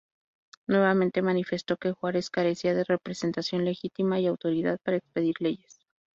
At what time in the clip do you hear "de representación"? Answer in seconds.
2.73-3.63